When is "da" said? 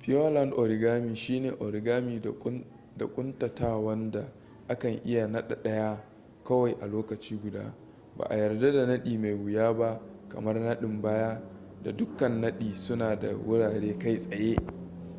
2.96-3.06, 4.10-4.32, 8.72-8.86, 11.82-11.92, 13.16-13.36